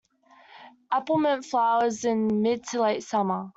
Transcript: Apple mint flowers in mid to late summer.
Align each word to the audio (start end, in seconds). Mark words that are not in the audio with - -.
Apple 0.91 1.19
mint 1.19 1.45
flowers 1.45 2.03
in 2.05 2.41
mid 2.41 2.63
to 2.69 2.81
late 2.81 3.03
summer. 3.03 3.49